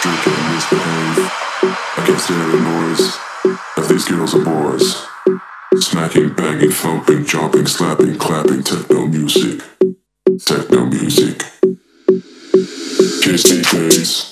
don't 0.00 0.54
misbehave. 0.54 1.30
I 1.62 2.04
can't 2.06 2.20
stand 2.20 2.52
the 2.52 2.60
noise 2.60 3.18
of 3.76 3.88
these 3.88 4.08
girls 4.08 4.34
and 4.34 4.44
boys. 4.44 5.06
Smacking, 5.84 6.34
banging, 6.34 6.70
thumping, 6.70 7.24
jumping, 7.24 7.66
slapping, 7.66 8.16
clapping, 8.18 8.62
techno 8.62 9.06
music. 9.06 9.62
Techno 10.44 10.86
music. 10.86 11.42
Kiss 13.22 13.50
me, 13.50 13.62
please. 13.62 14.31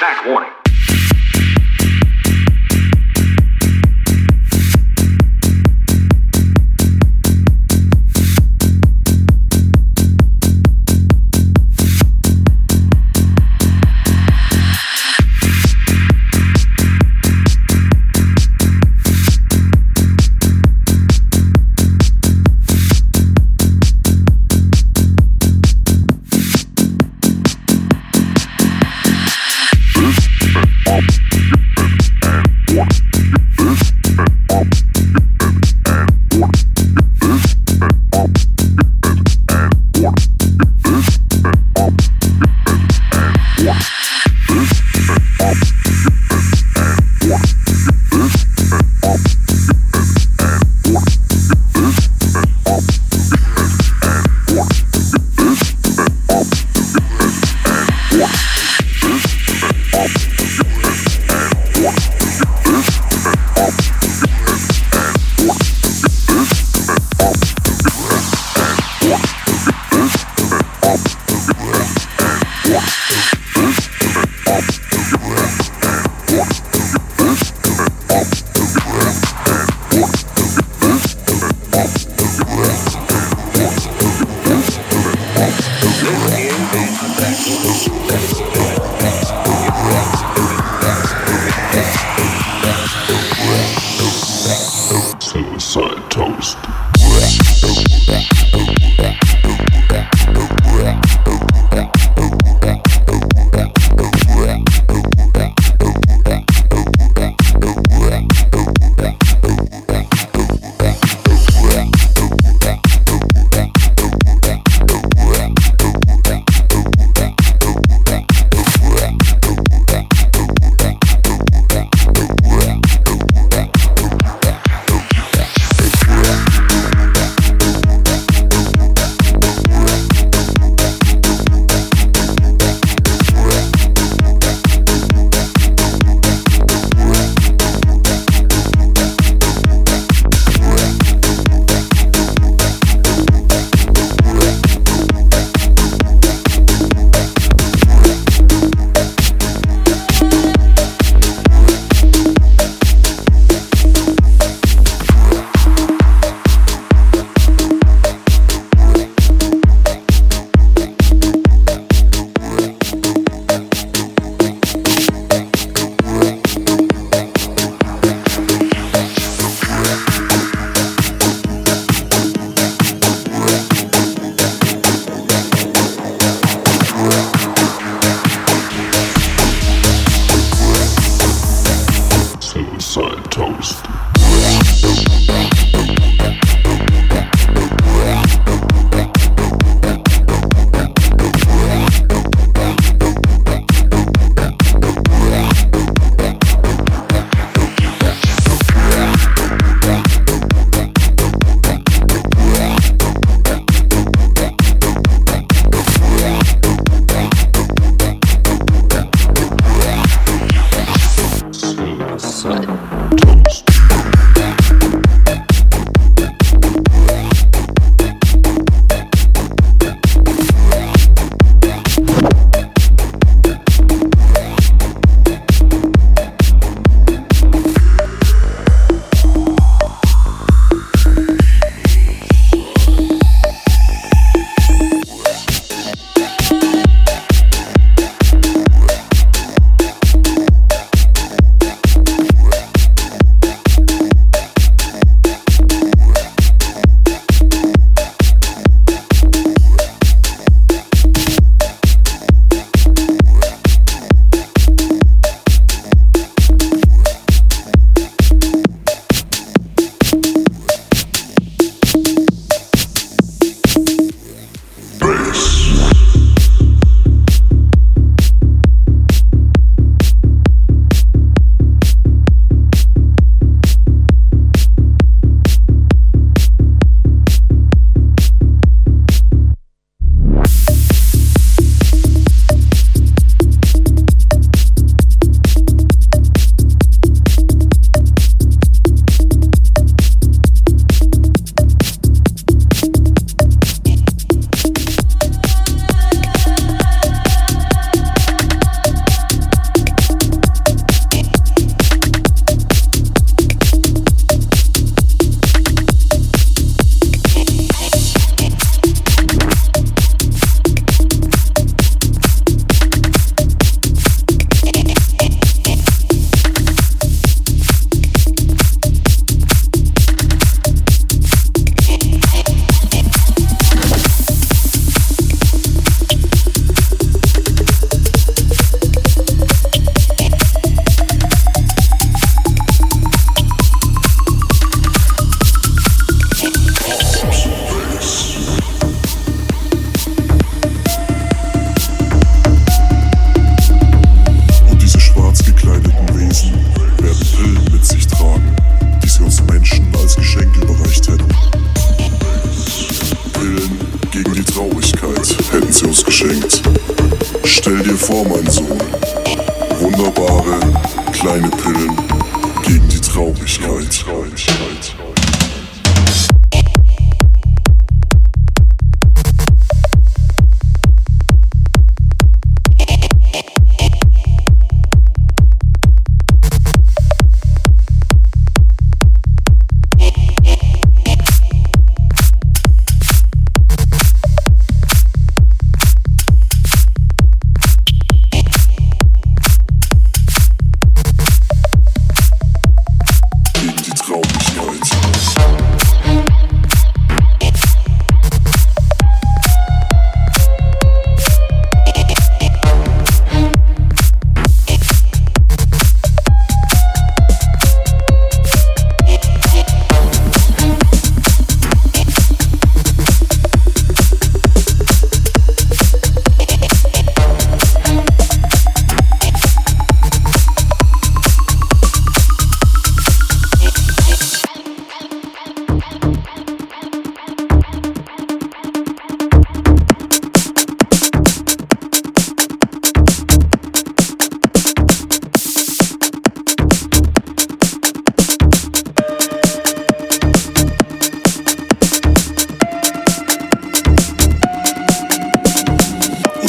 Fact 0.00 0.28
warning. 0.28 0.67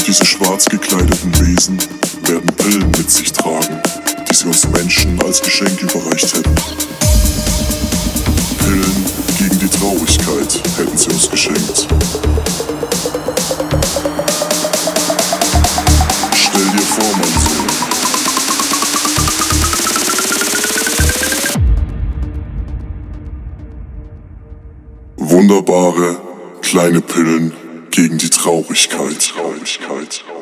Diese 0.09 0.25
schwarz 0.25 0.65
gekleideten 0.65 1.39
Wesen 1.39 1.77
werden 2.23 2.47
Pillen 2.57 2.89
mit 2.97 3.11
sich 3.11 3.31
tragen, 3.31 3.79
die 4.27 4.33
sie 4.33 4.47
uns 4.47 4.67
Menschen 4.69 5.21
als 5.21 5.39
Geschenk 5.39 5.79
überreicht 5.83 6.33
hätten. 6.33 6.55
Pillen 8.57 9.05
gegen 9.37 9.59
die 9.59 9.69
Traurigkeit 9.69 10.63
hätten 10.79 10.97
sie 10.97 11.11
uns 11.11 11.29
geschenkt. 11.29 11.87
Stell 16.33 16.69
dir 16.71 16.87
vor, 16.87 17.11
mein 17.19 17.33
Sohn. 17.45 17.67
Wunderbare 25.17 26.17
kleine 26.63 27.01
Pillen 27.01 27.53
gegen 27.91 28.17
die 28.17 28.28
Traurigkeit. 28.41 29.19
Traurigkeit. 29.19 30.23
Gegen 30.23 30.38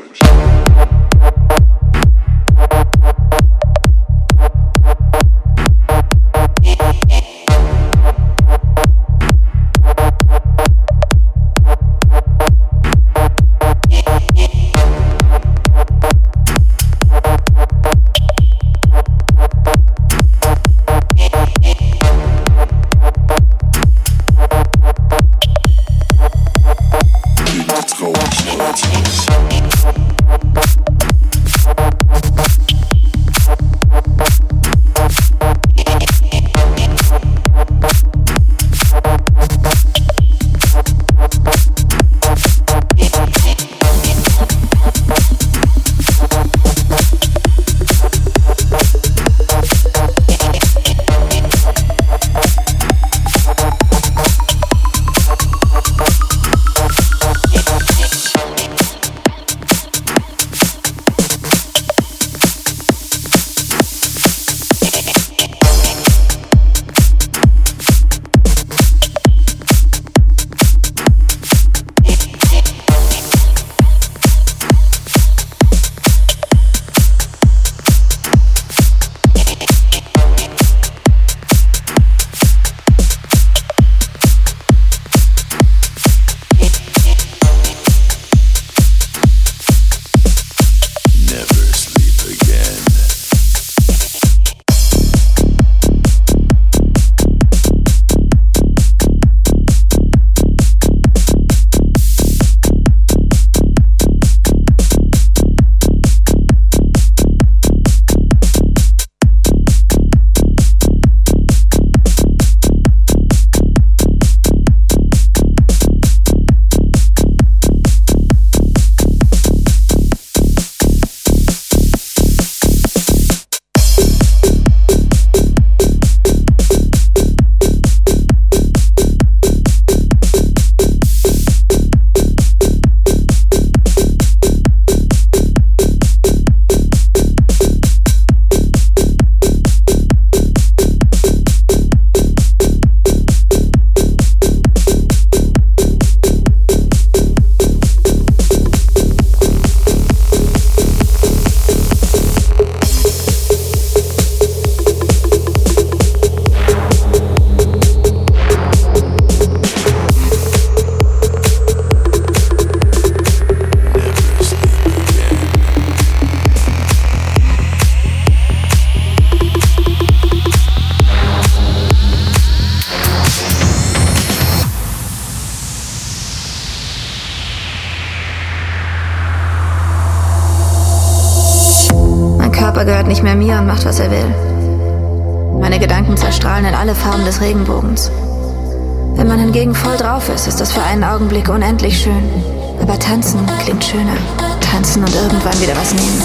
schöner. 194.08 194.60
Tanzen 194.60 195.04
und 195.04 195.14
irgendwann 195.14 195.60
wieder 195.62 195.76
was 195.76 195.94
nehmen. 195.94 196.22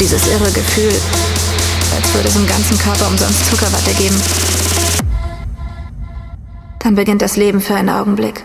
Dieses 0.00 0.26
irre 0.26 0.50
Gefühl, 0.52 0.92
als 1.94 2.14
würde 2.14 2.28
es 2.28 2.36
im 2.36 2.46
ganzen 2.46 2.78
Körper 2.78 3.08
umsonst 3.08 3.50
Zuckerwatte 3.50 3.92
geben. 3.94 4.16
Dann 6.80 6.94
beginnt 6.94 7.22
das 7.22 7.36
Leben 7.36 7.60
für 7.60 7.74
einen 7.74 7.90
Augenblick. 7.90 8.44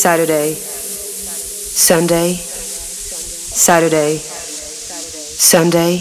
Saturday, 0.00 0.54
Sunday, 0.54 2.32
Saturday, 2.32 4.16
Sunday, 4.16 5.98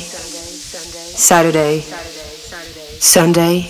Saturday, 1.17 1.81
Sunday, 3.01 3.61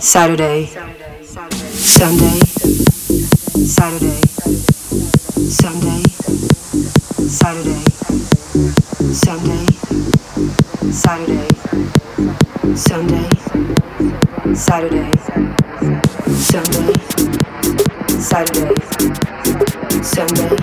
Saturday, 0.00 0.64
Sunday, 1.68 2.40
Saturday, 3.68 4.22
Sunday, 5.50 6.02
Saturday, 7.28 7.84
Sunday, 9.12 9.66
Saturday, 10.90 11.48
Sunday, 12.74 13.28
Saturday, 14.54 15.12
Sunday. 16.32 17.39
Saturday, 18.20 18.74
Sunday, 20.02 20.56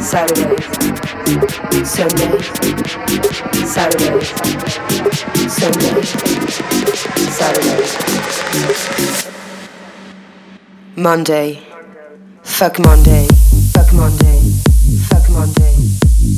Saturday, 0.00 0.56
Sunday, 1.84 2.38
Saturday, 3.64 4.22
Sunday, 5.48 6.02
Saturday, 7.28 7.82
Monday, 10.96 11.60
fuck 12.42 12.78
Monday, 12.78 13.26
fuck 13.72 13.92
Monday, 13.92 14.40
fuck 15.08 15.28
Monday, 15.30 15.74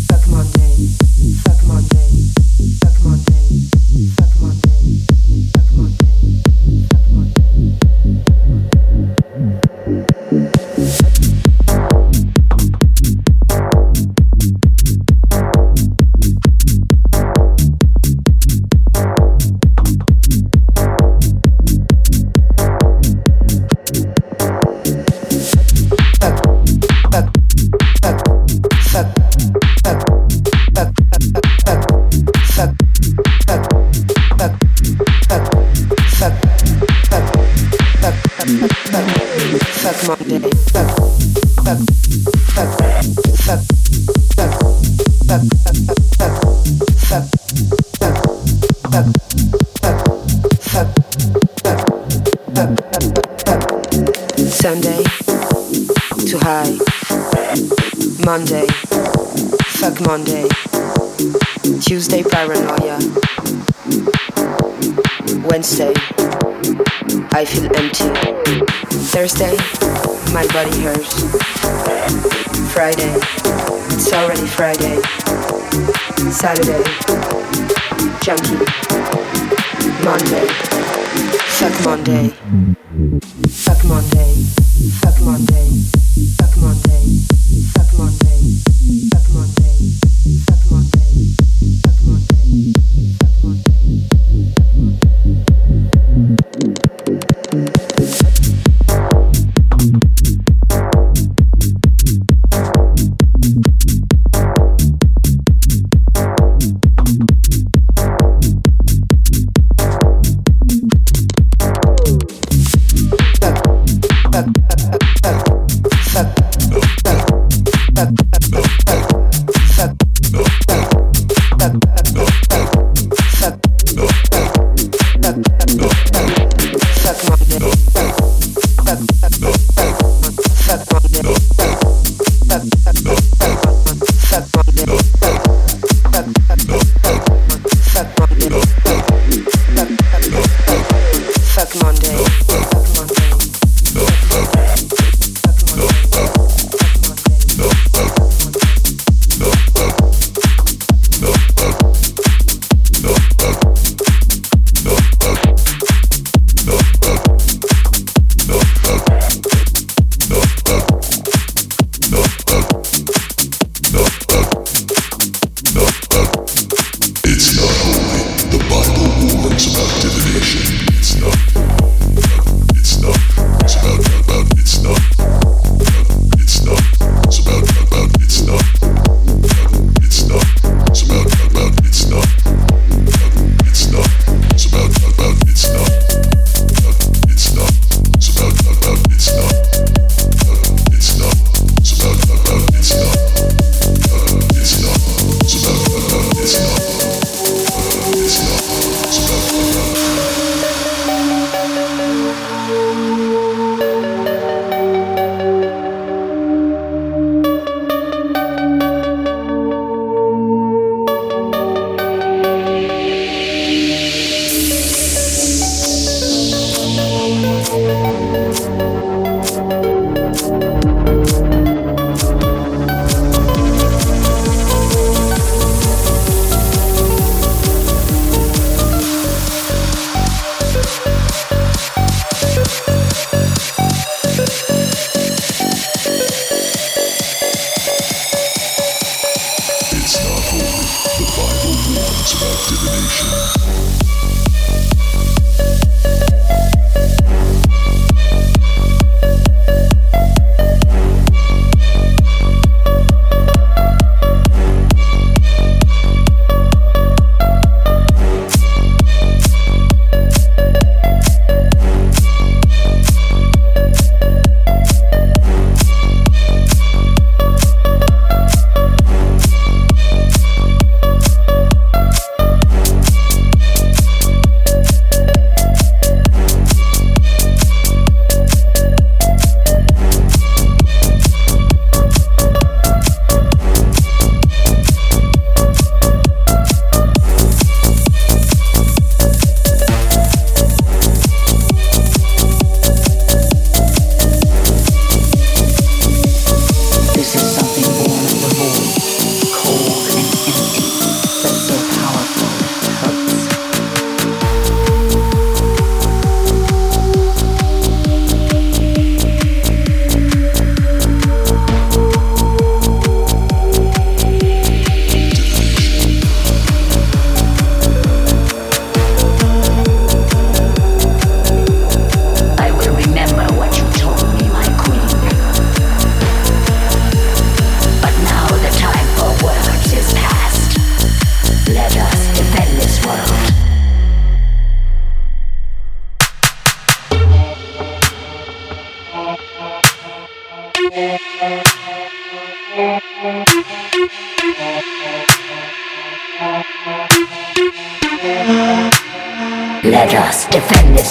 fuck 0.08 0.26
Monday, 0.28 0.88
fuck 1.44 1.62
Monday, 1.66 2.08
fuck 2.80 2.96
Monday, 3.04 3.46
fuck 4.16 4.32
Monday, 4.40 4.96
fuck 5.52 5.72
Monday, 5.76 5.99
Monday. 58.30 58.64
Fuck 59.80 60.00
Monday. 60.02 60.46
Tuesday 61.80 62.22
paranoia. 62.22 62.96
Wednesday. 65.50 65.92
I 67.32 67.44
feel 67.44 67.66
empty. 67.74 68.08
Thursday, 69.10 69.56
my 70.32 70.46
body 70.52 70.80
hurts. 70.80 71.12
Friday, 72.72 73.12
it's 73.90 74.12
already 74.12 74.46
Friday. 74.46 75.00
Saturday, 76.30 76.84
junkie. 78.22 78.64
Monday, 80.04 80.46
fuck 81.58 81.84
Monday. 81.84 82.79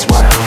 Defend 0.06 0.32
this 0.32 0.39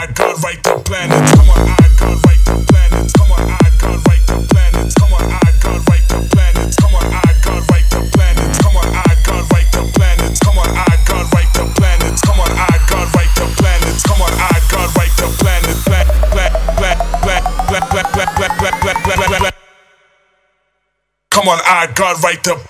Come 0.00 0.08
on, 0.08 0.08
I 0.08 0.12
God 0.14 0.42
write 0.42 0.62
the 0.64 0.82
planets. 0.86 1.32
Come 1.36 1.50
on, 1.50 1.58
I 1.60 1.88
God 2.00 2.16
write 2.24 2.44
the 2.48 2.56
planets. 2.72 3.12
Come 3.12 3.32
on, 3.32 3.40
I 3.44 3.68
God 3.76 4.00
write 4.08 4.24
the 4.24 4.48
planets. 4.48 4.94
Come 4.96 5.12
on, 5.12 5.28
I 5.28 5.52
God 5.60 5.88
write 5.90 6.08
the 6.08 6.18
planets. 6.32 6.76
Come 6.80 6.96
on, 6.96 7.04
I 7.04 7.32
God 7.44 7.68
write 7.68 7.90
the 7.92 8.00
planets. 8.08 8.60
Come 8.60 8.76
on, 8.80 8.88
I 8.88 9.12
God 9.20 9.52
write 9.52 9.72
the 9.72 9.84
planets. 9.92 10.40
Come 10.40 10.58
on, 10.58 10.68
I 10.72 10.96
God 11.04 11.34
write 11.34 11.52
the 11.52 11.64
planets. 11.76 12.22
Come 12.22 12.40
on, 12.40 12.48
I 12.48 12.78
God 12.88 13.14
write 13.14 13.34
the 13.36 13.46
planets. 13.60 14.02
Come 14.02 14.22
on, 14.22 14.32
I 14.32 14.60
God 14.70 14.96
write 14.96 15.16
the 15.20 15.28
black, 17.70 17.90
black, 17.90 18.14
black, 18.16 18.56
black, 18.58 18.80
black, 18.80 19.04
black, 19.04 19.28
black, 19.28 19.38
black. 19.38 19.54
Come 21.30 21.48
on, 21.48 21.58
I 21.64 21.92
God 21.94 22.22
write 22.22 22.42
the 22.44 22.69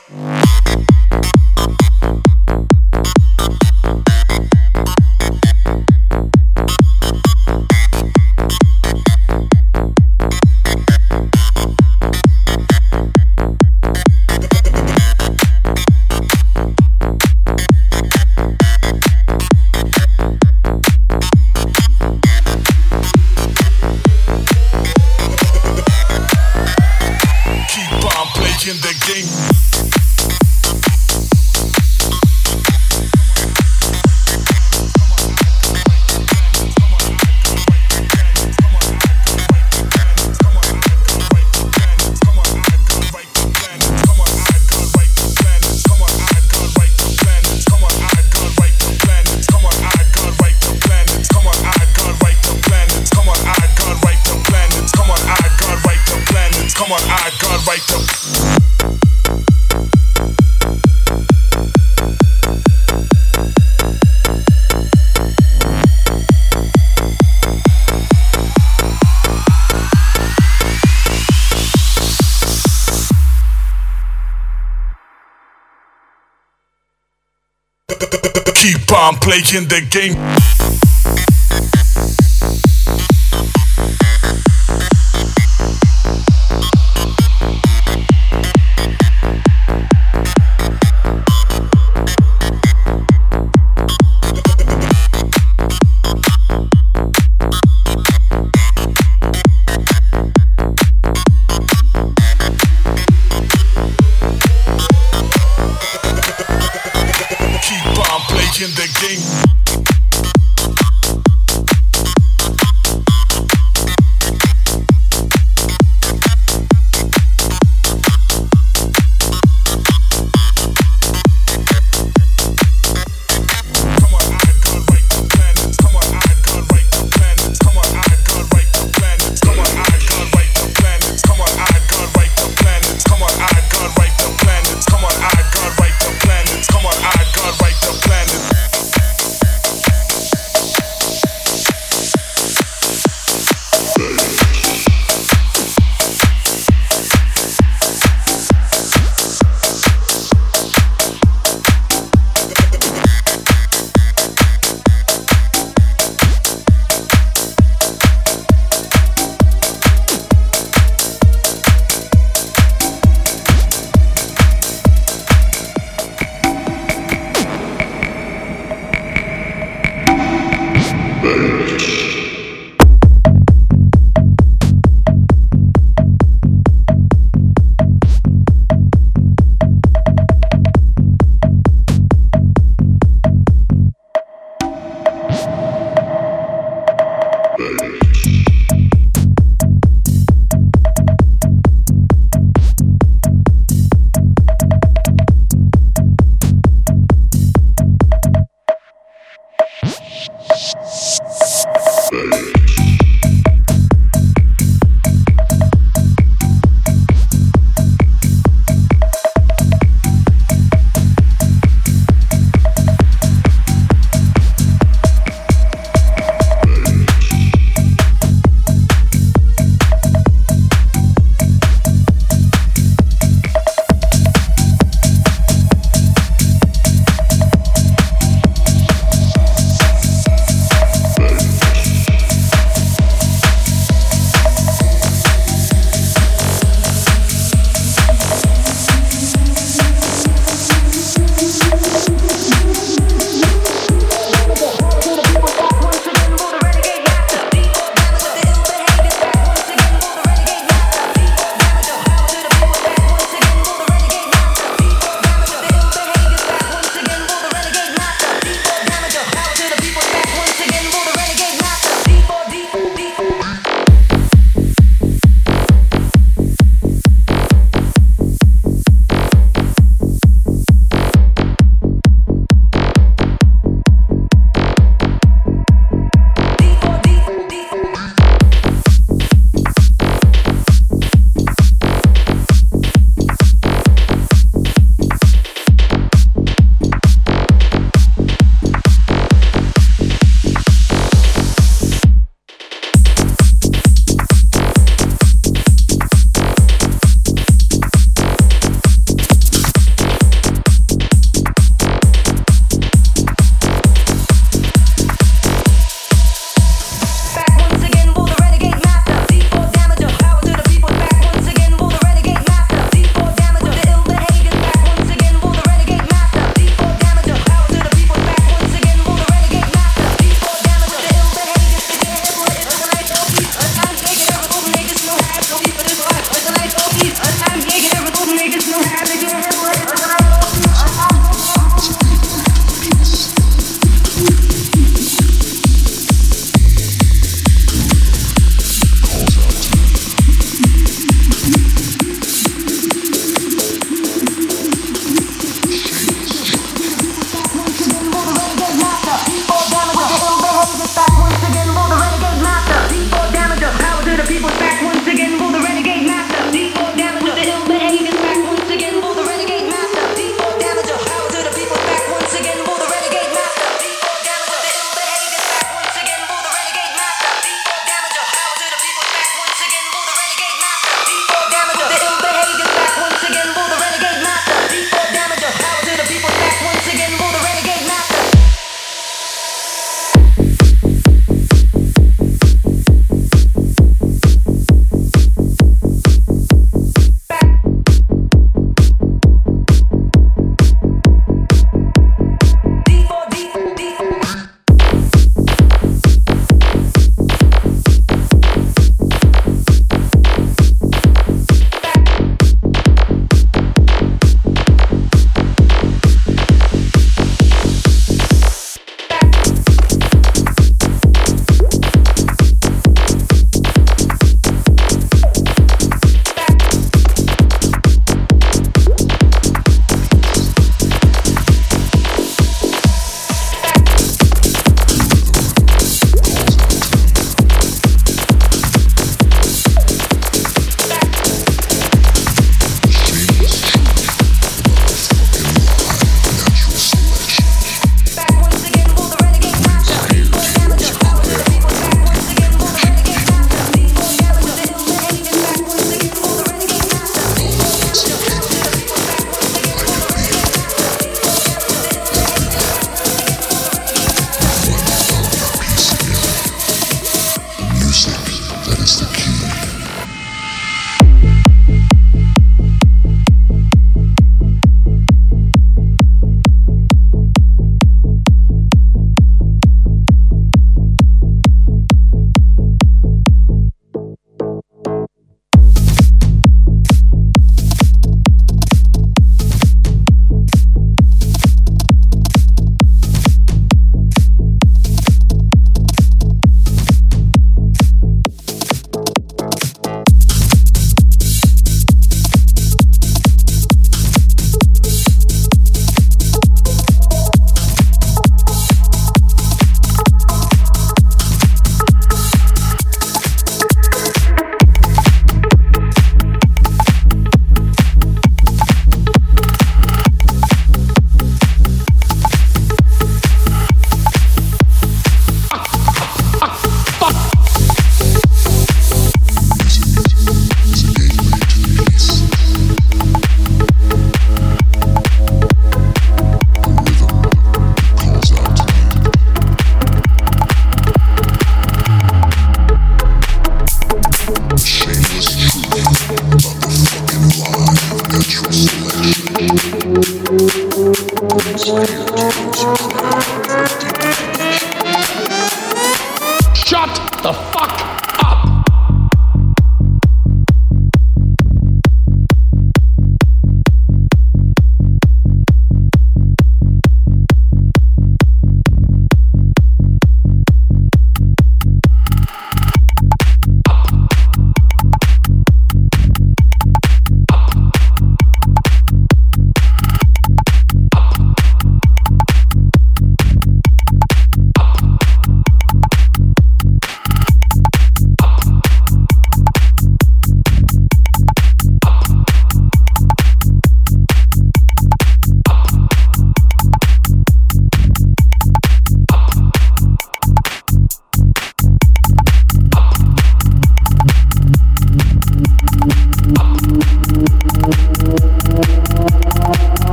in 79.54 79.66
the 79.68 79.80
game. 79.80 80.49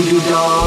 Like 0.00 0.12
your 0.12 0.20
voodoo 0.20 0.59